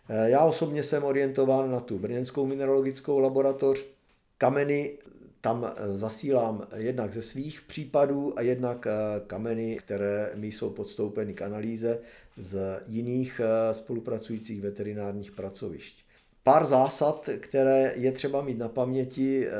Eh, 0.09 0.29
já 0.29 0.45
osobně 0.45 0.83
jsem 0.83 1.03
orientován 1.03 1.71
na 1.71 1.79
tu 1.79 1.99
brněnskou 1.99 2.45
mineralogickou 2.45 3.19
laboratoř. 3.19 3.85
Kameny 4.37 4.91
tam 5.41 5.73
zasílám 5.95 6.67
jednak 6.75 7.13
ze 7.13 7.21
svých 7.21 7.61
případů 7.61 8.39
a 8.39 8.41
jednak 8.41 8.87
kameny, 9.27 9.77
které 9.77 10.31
mi 10.35 10.47
jsou 10.47 10.69
podstoupeny 10.69 11.33
k 11.33 11.41
analýze 11.41 11.99
z 12.37 12.81
jiných 12.87 13.41
spolupracujících 13.71 14.61
veterinárních 14.61 15.31
pracovišť. 15.31 16.04
Pár 16.45 16.65
zásad, 16.65 17.29
které 17.39 17.93
je 17.95 18.11
třeba 18.11 18.41
mít 18.41 18.57
na 18.57 18.69
paměti, 18.69 19.47
eh, 19.47 19.51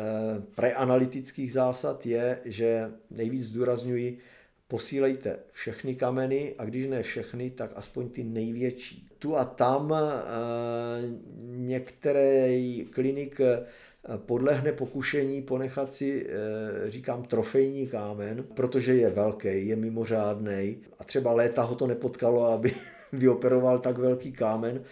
preanalytických 0.56 1.54
zásad 1.54 2.06
je, 2.06 2.40
že 2.46 2.92
nejvíc 3.12 3.46
zdůrazňuji, 3.46 4.18
posílejte 4.68 5.40
všechny 5.52 5.96
kameny 5.96 6.56
a 6.58 6.66
když 6.66 6.88
ne 6.88 7.04
všechny, 7.04 7.50
tak 7.50 7.72
aspoň 7.76 8.10
ty 8.10 8.24
největší. 8.24 9.10
Tu 9.20 9.38
a 9.38 9.46
tam 9.46 9.94
eh, 9.94 10.02
některé 11.46 12.60
klinik 12.90 13.40
eh, 13.42 13.66
podlehne 14.18 14.72
pokušení 14.72 15.42
ponechat 15.42 15.94
si, 15.94 16.28
říkám, 16.88 17.24
trofejní 17.24 17.88
kámen, 17.88 18.44
protože 18.56 18.96
je 18.96 19.10
velký, 19.10 19.68
je 19.68 19.76
mimořádný 19.76 20.78
a 21.00 21.04
třeba 21.04 21.34
léta 21.34 21.62
ho 21.64 21.76
to 21.76 21.88
nepotkalo, 21.88 22.46
aby 22.46 22.74
vyoperoval 23.14 23.80
tak 23.80 23.98
velký 23.98 24.32
kámen, 24.32 24.84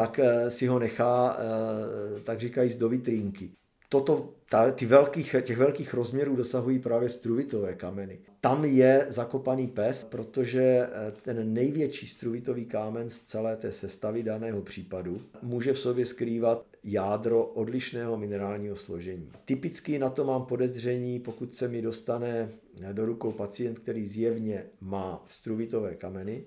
tak 0.00 0.18
eh, 0.18 0.50
si 0.50 0.66
ho 0.66 0.78
nechá, 0.78 1.38
eh, 1.38 2.20
tak 2.20 2.40
říkají, 2.40 2.78
do 2.78 2.88
vitrínky. 2.88 3.50
Toto, 3.88 4.34
ta, 4.48 4.70
ty 4.70 4.86
velkých, 4.86 5.36
těch 5.42 5.56
velkých 5.56 5.94
rozměrů 5.94 6.36
dosahují 6.36 6.78
právě 6.78 7.08
struvitové 7.08 7.74
kameny. 7.74 8.18
Tam 8.40 8.64
je 8.64 9.06
zakopaný 9.08 9.66
pes, 9.66 10.04
protože 10.04 10.62
eh, 10.62 11.12
ten 11.22 11.54
největší 11.54 12.06
struvitový 12.06 12.66
kámen 12.66 13.10
z 13.10 13.20
celé 13.20 13.56
té 13.56 13.72
sestavy 13.72 14.22
daného 14.22 14.62
případu 14.62 15.20
může 15.42 15.72
v 15.72 15.78
sobě 15.78 16.06
skrývat 16.06 16.64
jádro 16.84 17.44
odlišného 17.44 18.16
minerálního 18.16 18.76
složení. 18.76 19.30
Typicky 19.44 19.98
na 19.98 20.10
to 20.10 20.24
mám 20.24 20.46
podezření, 20.46 21.20
pokud 21.20 21.54
se 21.54 21.68
mi 21.68 21.82
dostane 21.82 22.48
do 22.92 23.06
rukou 23.06 23.32
pacient, 23.32 23.78
který 23.78 24.06
zjevně 24.06 24.64
má 24.80 25.24
struvitové 25.28 25.94
kameny, 25.94 26.44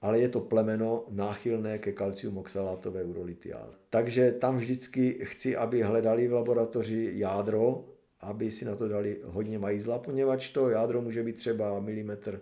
ale 0.00 0.18
je 0.18 0.28
to 0.28 0.40
plemeno 0.40 1.04
náchylné 1.10 1.78
ke 1.78 1.92
kalcium 1.92 2.38
oxalátové 2.38 3.04
urolitiáze. 3.04 3.78
Takže 3.90 4.32
tam 4.32 4.56
vždycky 4.56 5.18
chci, 5.22 5.56
aby 5.56 5.82
hledali 5.82 6.28
v 6.28 6.32
laboratoři 6.32 7.10
jádro, 7.14 7.84
aby 8.20 8.50
si 8.50 8.64
na 8.64 8.76
to 8.76 8.88
dali 8.88 9.20
hodně 9.24 9.58
majzla, 9.58 9.98
poněvadž 9.98 10.52
to 10.52 10.70
jádro 10.70 11.02
může 11.02 11.22
být 11.22 11.36
třeba 11.36 11.80
milimetr, 11.80 12.40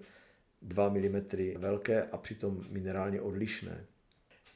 2 0.63 0.89
mm 0.89 1.23
velké 1.57 2.03
a 2.03 2.17
přitom 2.17 2.65
minerálně 2.71 3.21
odlišné. 3.21 3.85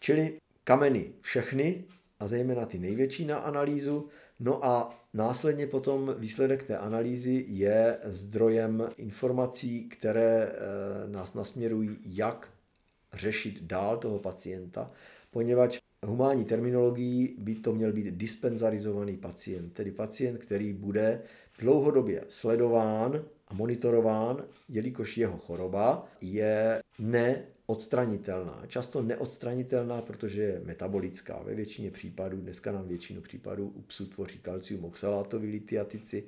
Čili 0.01 0.39
kameny 0.65 1.13
všechny 1.21 1.85
a 2.21 2.29
zejména 2.29 2.67
ty 2.67 2.79
největší 2.79 3.27
na 3.27 3.39
analýzu. 3.39 4.09
No 4.41 4.65
a 4.65 4.99
Následně 5.15 5.67
potom 5.67 6.15
výsledek 6.19 6.65
té 6.65 6.79
analýzy 6.79 7.45
je 7.49 7.99
zdrojem 8.05 8.89
informací, 8.97 9.89
které 9.89 10.53
nás 11.07 11.35
nasměrují, 11.35 11.97
jak 12.05 12.49
řešit 13.15 13.63
dál 13.63 13.97
toho 13.97 14.19
pacienta, 14.19 14.91
poněvadž 15.31 15.79
humánní 16.07 16.45
terminologií 16.45 17.37
by 17.39 17.55
to 17.55 17.73
měl 17.73 17.93
být 17.93 18.15
dispenzarizovaný 18.15 19.17
pacient, 19.17 19.73
tedy 19.73 19.91
pacient, 19.91 20.39
který 20.39 20.73
bude 20.73 21.23
dlouhodobě 21.59 22.25
sledován 22.29 23.25
a 23.49 23.55
monitorován, 23.55 24.45
jelikož 24.69 25.19
jeho 25.19 25.39
choroba 25.39 26.09
je 26.21 26.83
neodstranitelná. 26.99 28.63
Často 28.67 29.03
neodstranitelná, 29.03 30.03
protože 30.03 30.43
je 30.43 30.61
metabolická. 30.65 31.43
Ve 31.43 31.55
většině 31.55 31.91
případů, 31.91 32.37
dneska 32.37 32.73
nám 32.73 32.89
většinu 32.89 33.21
případů 33.21 33.73
u 33.75 33.83
psů 33.83 34.07
tvoří 34.07 34.39
kalcium 34.39 34.85
oxalátovi 34.85 35.51
litiatici 35.51 36.25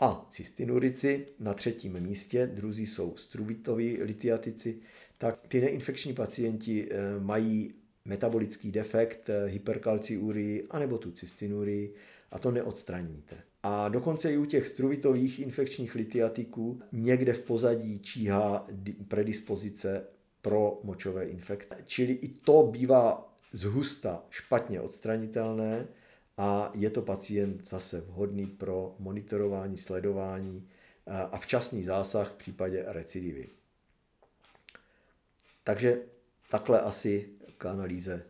a 0.00 0.26
cystinurici. 0.30 1.26
Na 1.38 1.54
třetím 1.54 2.00
místě 2.00 2.46
druzí 2.46 2.86
jsou 2.86 3.16
struvitovi 3.16 3.98
litiatici. 4.02 4.78
Tak 5.20 5.46
ty 5.48 5.60
neinfekční 5.60 6.12
pacienti 6.14 6.88
eh, 6.90 7.20
mají 7.20 7.74
metabolický 8.04 8.72
defekt, 8.72 9.28
eh, 9.28 9.46
hyperkalciurii 9.46 10.66
anebo 10.70 10.98
tu 10.98 11.10
cystinurii 11.10 11.94
a 12.30 12.38
to 12.38 12.50
neodstraníte. 12.50 13.36
A 13.62 13.88
dokonce 13.88 14.32
i 14.32 14.36
u 14.36 14.44
těch 14.44 14.68
struvitových 14.68 15.40
infekčních 15.40 15.94
litiatiků 15.94 16.80
někde 16.92 17.32
v 17.32 17.42
pozadí 17.42 17.98
číhá 17.98 18.66
predispozice 19.08 20.04
pro 20.42 20.80
močové 20.84 21.24
infekce. 21.24 21.76
Čili 21.86 22.12
i 22.12 22.28
to 22.28 22.68
bývá 22.72 23.34
zhusta 23.52 24.24
špatně 24.30 24.80
odstranitelné 24.80 25.86
a 26.36 26.72
je 26.74 26.90
to 26.90 27.02
pacient 27.02 27.68
zase 27.68 28.00
vhodný 28.00 28.46
pro 28.46 28.94
monitorování, 28.98 29.76
sledování 29.76 30.68
a 31.06 31.38
včasný 31.38 31.82
zásah 31.82 32.32
v 32.32 32.36
případě 32.36 32.84
recidivy. 32.86 33.59
Takže 35.64 35.98
takhle 36.50 36.80
asi 36.80 37.28
k 37.58 37.66
analýze 37.66 38.26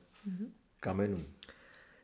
kamenů. 0.80 1.24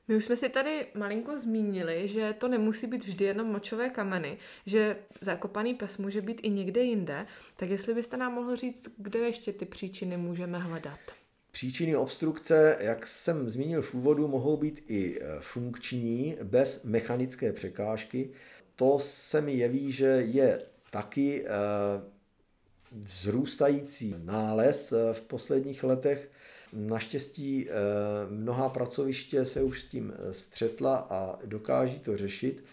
My 0.08 0.16
už 0.16 0.24
jsme 0.24 0.36
si 0.36 0.48
tady 0.48 0.86
malinko 0.94 1.38
zmínili, 1.38 2.08
že 2.08 2.34
to 2.38 2.48
nemusí 2.48 2.86
být 2.86 3.04
vždy 3.04 3.24
jenom 3.24 3.46
močové 3.46 3.90
kameny, 3.90 4.38
že 4.66 4.96
zakopaný 5.20 5.74
pes 5.74 5.96
může 5.96 6.20
být 6.20 6.40
i 6.42 6.50
někde 6.50 6.82
jinde, 6.82 7.26
tak 7.56 7.70
jestli 7.70 7.94
byste 7.94 8.16
nám 8.16 8.34
mohl 8.34 8.56
říct, 8.56 8.88
kde 8.96 9.18
ještě 9.18 9.52
ty 9.52 9.64
příčiny 9.64 10.16
můžeme 10.16 10.58
hledat? 10.58 10.98
Příčiny 11.50 11.96
obstrukce, 11.96 12.76
jak 12.80 13.06
jsem 13.06 13.50
zmínil 13.50 13.82
v 13.82 13.94
úvodu, 13.94 14.28
mohou 14.28 14.56
být 14.56 14.84
i 14.88 15.20
e, 15.20 15.40
funkční, 15.40 16.36
bez 16.42 16.84
mechanické 16.84 17.52
překážky. 17.52 18.30
To 18.76 18.98
se 18.98 19.40
mi 19.40 19.52
jeví, 19.52 19.92
že 19.92 20.06
je 20.06 20.62
taky 20.90 21.46
e, 21.46 21.48
vzrůstající 22.96 24.14
nález 24.24 24.92
e, 24.92 25.14
v 25.14 25.22
posledních 25.22 25.84
letech 25.84 26.30
Naštěstí 26.72 27.68
eh, 27.68 27.72
mnohá 28.30 28.68
pracoviště 28.68 29.44
se 29.44 29.62
už 29.62 29.82
s 29.82 29.88
tím 29.88 30.12
eh, 30.16 30.34
střetla 30.34 30.96
a 31.10 31.38
dokáží 31.44 31.98
to 31.98 32.16
řešit. 32.16 32.64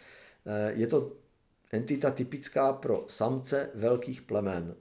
Eh, 0.46 0.74
je 0.76 0.88
to 0.88 1.12
entita 1.72 2.12
typická 2.12 2.74
pro 2.74 3.06
samce 3.08 3.70
velkých 3.76 4.22
plemen. 4.22 4.76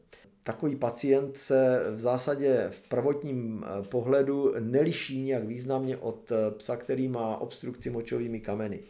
Takový 0.45 0.77
pacient 0.77 1.39
se 1.39 1.83
v 1.95 2.01
zásadě 2.01 2.67
v 2.71 2.89
prvotním 2.89 3.65
pohledu 3.89 4.55
neliší 4.59 5.23
nějak 5.23 5.45
významně 5.45 5.97
od 5.97 6.33
psa, 6.57 6.77
který 6.77 7.09
má 7.09 7.37
obstrukci 7.37 7.91
močovými 7.91 8.41
kameny. 8.41 8.81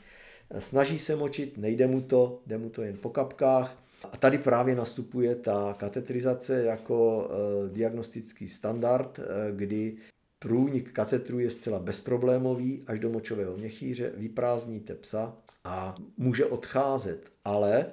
Snaží 0.59 0.99
se 0.99 1.17
močit, 1.17 1.59
nejde 1.59 1.87
mu 1.87 2.01
to, 2.01 2.41
jde 2.47 2.59
mu 2.59 2.71
to 2.71 2.83
jen 2.83 2.97
po 2.97 3.11
kapkách. 3.11 3.82
A 4.13 4.17
tady 4.17 4.39
právě 4.39 4.75
nastupuje 4.75 5.35
ta 5.35 5.75
katetrizace 5.79 6.63
jako 6.63 7.31
diagnostický 7.73 8.49
standard, 8.49 9.21
kdy 9.57 9.97
Průnik 10.43 10.93
katetru 10.93 11.39
je 11.39 11.51
zcela 11.51 11.79
bezproblémový 11.79 12.83
až 12.87 12.99
do 12.99 13.11
močového 13.11 13.57
měchýře, 13.57 14.13
vyprázdníte 14.17 14.95
psa 14.95 15.37
a 15.65 15.97
může 16.17 16.47
odcházet, 16.47 17.33
ale 17.45 17.87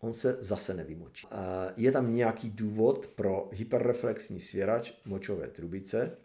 on 0.00 0.12
se 0.12 0.36
zase 0.40 0.74
nevymočí. 0.74 1.26
Je 1.76 1.92
tam 1.92 2.14
nějaký 2.14 2.50
důvod 2.50 3.06
pro 3.06 3.48
hyperreflexní 3.52 4.40
svěrač 4.40 4.92
močové 5.04 5.48
trubice 5.48 6.16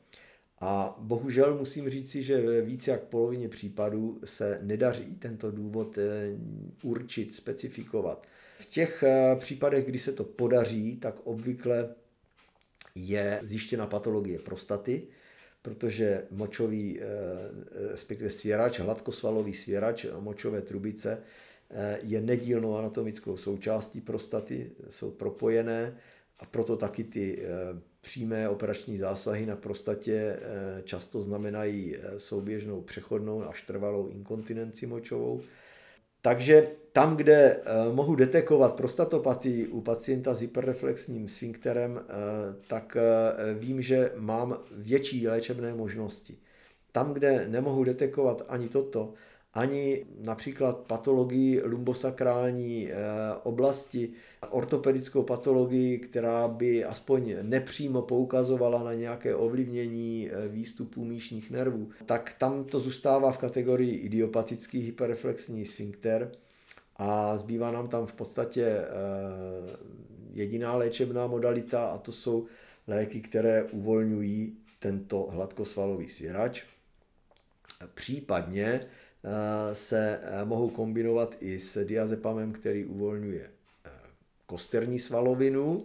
a 0.59 0.95
bohužel 0.99 1.57
musím 1.57 1.89
říci, 1.89 2.23
že 2.23 2.41
ve 2.41 2.61
více 2.61 2.91
jak 2.91 3.03
polovině 3.03 3.49
případů 3.49 4.19
se 4.23 4.59
nedaří 4.61 5.15
tento 5.15 5.51
důvod 5.51 5.97
eh, 5.97 6.37
určit, 6.83 7.33
specifikovat. 7.33 8.27
V 8.65 8.69
těch 8.69 9.03
eh, 9.03 9.35
případech, 9.39 9.85
kdy 9.85 9.99
se 9.99 10.11
to 10.11 10.23
podaří, 10.23 10.97
tak 10.97 11.19
obvykle 11.23 11.89
je 12.95 13.39
zjištěna 13.43 13.87
patologie 13.87 14.39
prostaty, 14.39 15.07
protože 15.61 16.23
močový, 16.31 16.99
eh, 17.01 17.05
respektive 17.91 18.31
svěrač, 18.31 18.79
hladkosvalový 18.79 19.53
svěrač 19.53 20.05
močové 20.19 20.61
trubice 20.61 21.21
eh, 21.69 21.99
je 22.03 22.21
nedílnou 22.21 22.77
anatomickou 22.77 23.37
součástí 23.37 24.01
prostaty, 24.01 24.71
jsou 24.89 25.11
propojené 25.11 25.97
a 26.39 26.45
proto 26.45 26.77
taky 26.77 27.03
ty 27.03 27.39
eh, 27.41 27.47
přímé 28.01 28.49
operační 28.49 28.97
zásahy 28.97 29.45
na 29.45 29.55
prostatě 29.55 30.39
často 30.83 31.21
znamenají 31.21 31.95
souběžnou 32.17 32.81
přechodnou 32.81 33.43
až 33.43 33.61
trvalou 33.61 34.07
inkontinenci 34.07 34.85
močovou. 34.85 35.41
Takže 36.25 36.67
tam, 36.91 37.17
kde 37.17 37.33
eh, 37.35 37.61
mohu 37.93 38.15
detekovat 38.15 38.73
prostatopatii 38.75 39.67
u 39.67 39.81
pacienta 39.81 40.33
s 40.33 40.41
hyperreflexním 40.41 41.29
sfinkterem, 41.29 42.01
eh, 42.01 42.11
tak 42.67 42.97
eh, 42.97 43.53
vím, 43.53 43.81
že 43.81 44.11
mám 44.15 44.57
větší 44.71 45.27
léčebné 45.27 45.73
možnosti. 45.73 46.37
Tam, 46.91 47.13
kde 47.13 47.47
nemohu 47.47 47.83
detekovat 47.83 48.41
ani 48.47 48.69
toto, 48.69 49.13
ani 49.55 50.05
například 50.19 50.77
patologii 50.77 51.61
lumbosakrální 51.63 52.91
eh, 52.91 52.95
oblasti, 53.43 54.09
ortopedickou 54.49 55.23
patologii, 55.23 55.99
která 55.99 56.47
by 56.47 56.85
aspoň 56.85 57.35
nepřímo 57.41 58.01
poukazovala 58.01 58.83
na 58.83 58.93
nějaké 58.93 59.35
ovlivnění 59.35 60.29
eh, 60.31 60.47
výstupů 60.47 61.05
míšních 61.05 61.51
nervů, 61.51 61.89
tak 62.05 62.35
tam 62.37 62.63
to 62.63 62.79
zůstává 62.79 63.31
v 63.31 63.37
kategorii 63.37 63.95
idiopatický 63.95 64.79
hyperreflexní 64.79 65.65
sfinkter 65.65 66.31
a 66.95 67.37
zbývá 67.37 67.71
nám 67.71 67.87
tam 67.87 68.05
v 68.05 68.13
podstatě 68.13 68.65
eh, 68.65 68.85
jediná 70.33 70.75
léčebná 70.75 71.27
modalita 71.27 71.85
a 71.85 71.97
to 71.97 72.11
jsou 72.11 72.45
léky, 72.87 73.21
které 73.21 73.63
uvolňují 73.63 74.57
tento 74.79 75.27
hladkosvalový 75.31 76.09
svěrač. 76.09 76.63
Případně 77.93 78.87
se 79.73 80.19
eh, 80.21 80.45
mohou 80.45 80.69
kombinovat 80.69 81.35
i 81.39 81.59
s 81.59 81.85
diazepamem, 81.85 82.53
který 82.53 82.85
uvolňuje 82.85 83.41
eh, 83.41 83.89
kosterní 84.45 84.99
svalovinu 84.99 85.83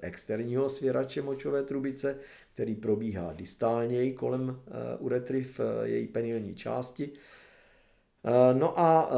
externího 0.00 0.68
svěrače 0.68 1.22
močové 1.22 1.62
trubice, 1.62 2.16
který 2.54 2.74
probíhá 2.74 3.32
distálněji 3.32 4.12
kolem 4.12 4.60
uretry 4.98 5.44
v 5.44 5.60
její 5.84 6.06
penilní 6.06 6.54
části. 6.54 7.10
No 8.52 8.80
a 8.80 9.10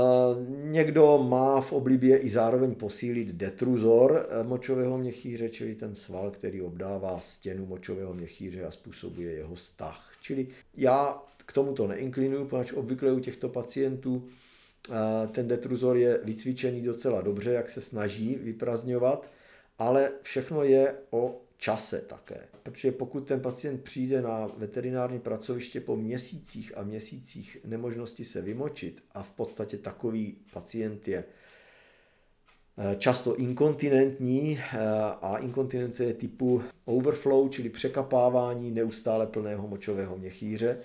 někdo 0.48 1.18
má 1.28 1.60
v 1.60 1.72
oblibě 1.72 2.18
i 2.18 2.30
zároveň 2.30 2.74
posílit 2.74 3.28
detruzor 3.28 4.28
močového 4.42 4.98
měchýře, 4.98 5.48
čili 5.48 5.74
ten 5.74 5.94
sval, 5.94 6.30
který 6.30 6.62
obdává 6.62 7.20
stěnu 7.20 7.66
močového 7.66 8.14
měchýře 8.14 8.64
a 8.64 8.70
způsobuje 8.70 9.32
jeho 9.32 9.56
stah. 9.56 10.12
Čili 10.20 10.48
já 10.76 11.22
k 11.50 11.52
tomuto 11.52 11.86
neinklinuju, 11.86 12.48
protože 12.48 12.74
obvykle 12.74 13.12
u 13.12 13.20
těchto 13.20 13.48
pacientů 13.48 14.28
eh, 14.90 14.94
ten 15.32 15.48
detruzor 15.48 15.96
je 15.96 16.20
vycvičený 16.24 16.82
docela 16.82 17.20
dobře, 17.20 17.52
jak 17.52 17.70
se 17.70 17.80
snaží 17.80 18.34
vyprazňovat, 18.34 19.30
ale 19.78 20.12
všechno 20.22 20.62
je 20.62 20.94
o 21.10 21.40
čase 21.58 22.00
také. 22.00 22.40
Protože 22.62 22.92
pokud 22.92 23.20
ten 23.28 23.40
pacient 23.40 23.82
přijde 23.82 24.22
na 24.22 24.50
veterinární 24.56 25.20
pracoviště 25.20 25.80
po 25.80 25.96
měsících 25.96 26.72
a 26.76 26.82
měsících 26.82 27.58
nemožnosti 27.64 28.24
se 28.24 28.42
vymočit 28.42 29.02
a 29.14 29.22
v 29.22 29.30
podstatě 29.30 29.76
takový 29.76 30.36
pacient 30.52 31.08
je 31.08 31.24
eh, 32.78 32.96
často 32.96 33.36
inkontinentní 33.36 34.58
eh, 34.58 34.78
a 35.22 35.36
inkontinence 35.36 36.04
je 36.04 36.14
typu 36.14 36.62
overflow, 36.84 37.50
čili 37.50 37.68
překapávání 37.68 38.70
neustále 38.70 39.26
plného 39.26 39.68
močového 39.68 40.16
měchýře, 40.16 40.78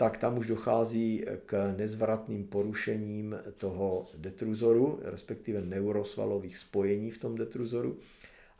tak 0.00 0.16
tam 0.16 0.38
už 0.38 0.46
dochází 0.46 1.24
k 1.46 1.74
nezvratným 1.76 2.46
porušením 2.46 3.36
toho 3.56 4.08
detruzoru, 4.16 5.00
respektive 5.02 5.60
neurosvalových 5.60 6.58
spojení 6.58 7.10
v 7.10 7.18
tom 7.18 7.36
detruzoru. 7.36 7.98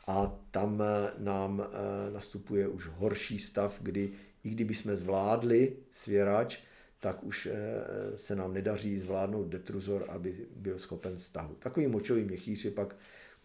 A 0.07 0.39
tam 0.51 0.83
nám 1.17 1.61
eh, 1.61 2.11
nastupuje 2.11 2.67
už 2.67 2.87
horší 2.87 3.39
stav, 3.39 3.77
kdy 3.81 4.11
i 4.43 4.49
kdyby 4.49 4.73
jsme 4.73 4.95
zvládli 4.95 5.75
svěrač, 5.91 6.59
tak 6.99 7.23
už 7.23 7.49
se 8.15 8.35
nám 8.35 8.53
nedaří 8.53 8.99
zvládnout 8.99 9.47
detruzor, 9.47 10.05
aby 10.09 10.45
byl 10.55 10.79
schopen 10.79 11.19
stahu. 11.19 11.55
Takový 11.59 11.87
močový 11.87 12.23
měchýř 12.23 12.65
je 12.65 12.71
pak 12.71 12.95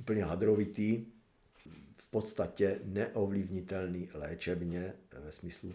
úplně 0.00 0.24
hadrovitý, 0.24 1.06
v 1.96 2.10
podstatě 2.10 2.80
neovlivnitelný 2.84 4.08
léčebně 4.14 4.92
ve 5.24 5.32
smyslu 5.32 5.72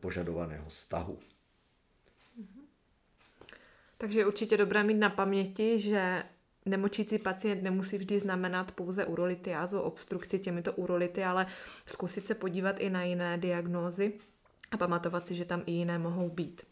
požadovaného 0.00 0.70
stahu. 0.70 1.18
Takže 3.98 4.18
je 4.18 4.26
určitě 4.26 4.56
dobré 4.56 4.82
mít 4.82 4.98
na 4.98 5.10
paměti, 5.10 5.80
že 5.80 6.22
nemočící 6.66 7.18
pacient 7.18 7.62
nemusí 7.62 7.98
vždy 7.98 8.18
znamenat 8.18 8.72
pouze 8.72 9.06
urolitiázu, 9.06 9.80
obstrukci 9.80 10.38
těmito 10.38 10.72
urolity, 10.72 11.24
ale 11.24 11.46
zkusit 11.86 12.26
se 12.26 12.34
podívat 12.34 12.80
i 12.80 12.90
na 12.90 13.02
jiné 13.02 13.38
diagnózy 13.38 14.12
a 14.70 14.76
pamatovat 14.76 15.28
si, 15.28 15.34
že 15.34 15.44
tam 15.44 15.62
i 15.66 15.72
jiné 15.72 15.98
mohou 15.98 16.30
být. 16.30 16.62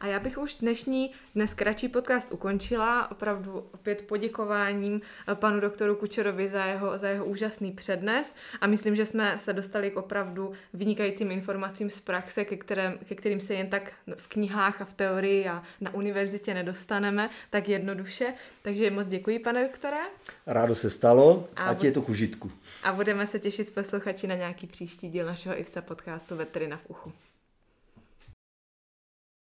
A 0.00 0.06
já 0.06 0.18
bych 0.18 0.38
už 0.38 0.54
dnešní, 0.54 1.10
dnes 1.34 1.54
kratší 1.54 1.88
podcast 1.88 2.32
ukončila, 2.32 3.10
opravdu 3.10 3.66
opět 3.74 4.02
poděkováním 4.02 5.00
eh, 5.28 5.34
panu 5.34 5.60
doktoru 5.60 5.94
Kučerovi 5.94 6.48
za 6.48 6.64
jeho, 6.64 6.98
za 6.98 7.08
jeho 7.08 7.24
úžasný 7.24 7.72
přednes 7.72 8.34
a 8.60 8.66
myslím, 8.66 8.96
že 8.96 9.06
jsme 9.06 9.38
se 9.38 9.52
dostali 9.52 9.90
k 9.90 9.96
opravdu 9.96 10.52
vynikajícím 10.74 11.30
informacím 11.30 11.90
z 11.90 12.00
praxe, 12.00 12.44
ke, 12.44 12.56
kterém, 12.56 12.98
ke 13.08 13.14
kterým 13.14 13.40
se 13.40 13.54
jen 13.54 13.70
tak 13.70 13.92
v 14.16 14.28
knihách 14.28 14.80
a 14.80 14.84
v 14.84 14.94
teorii 14.94 15.48
a 15.48 15.62
na 15.80 15.94
univerzitě 15.94 16.54
nedostaneme 16.54 17.30
tak 17.50 17.68
jednoduše. 17.68 18.34
Takže 18.62 18.90
moc 18.90 19.06
děkuji, 19.06 19.38
pane 19.38 19.62
doktore. 19.62 19.98
Rádo 20.46 20.74
se 20.74 20.90
stalo, 20.90 21.48
a 21.56 21.64
ať 21.64 21.84
je 21.84 21.92
to 21.92 22.02
k 22.02 22.08
užitku. 22.08 22.52
A 22.82 22.92
budeme 22.92 23.26
se 23.26 23.38
těšit 23.38 23.66
s 23.66 23.70
posluchači 23.70 24.26
na 24.26 24.34
nějaký 24.34 24.66
příští 24.66 25.08
díl 25.08 25.26
našeho 25.26 25.60
IFSA 25.60 25.82
podcastu 25.82 26.36
Veterina 26.36 26.76
v 26.76 26.90
uchu. 26.90 27.12